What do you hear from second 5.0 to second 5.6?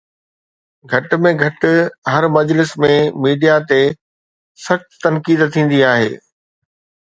تنقيد